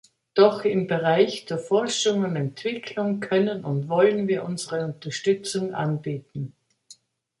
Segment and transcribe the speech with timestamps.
[0.33, 6.55] Doch im Bereich der Forschung und Entwicklung können und wollen wir unsere Unterstützung anbieten.